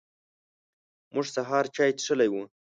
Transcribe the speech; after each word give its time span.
موږ 1.13 1.25
سهار 1.35 1.65
چای 1.75 1.91
څښلی 1.99 2.29
و. 2.31 2.35